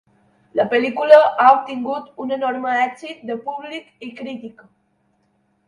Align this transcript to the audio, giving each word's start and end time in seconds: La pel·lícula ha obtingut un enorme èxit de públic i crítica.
La 0.59 0.63
pel·lícula 0.69 1.19
ha 1.43 1.49
obtingut 1.57 2.09
un 2.25 2.35
enorme 2.39 2.73
èxit 2.87 3.23
de 3.31 3.39
públic 3.47 4.09
i 4.09 4.13
crítica. 4.23 4.69